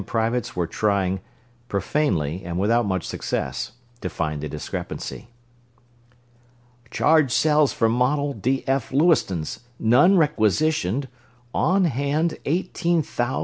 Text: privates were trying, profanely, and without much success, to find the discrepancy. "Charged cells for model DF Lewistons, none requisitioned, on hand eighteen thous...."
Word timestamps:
privates 0.03 0.55
were 0.55 0.65
trying, 0.67 1.19
profanely, 1.67 2.41
and 2.43 2.57
without 2.59 2.85
much 2.85 3.05
success, 3.07 3.73
to 4.01 4.09
find 4.09 4.41
the 4.41 4.49
discrepancy. 4.49 5.27
"Charged 6.89 7.31
cells 7.31 7.71
for 7.71 7.87
model 7.87 8.33
DF 8.33 8.91
Lewistons, 8.91 9.59
none 9.79 10.17
requisitioned, 10.17 11.07
on 11.53 11.83
hand 11.85 12.39
eighteen 12.45 13.03
thous...." 13.15 13.39